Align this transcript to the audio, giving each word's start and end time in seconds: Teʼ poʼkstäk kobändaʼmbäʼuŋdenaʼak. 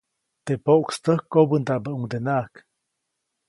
Teʼ 0.45 0.61
poʼkstäk 0.65 1.21
kobändaʼmbäʼuŋdenaʼak. 1.31 2.51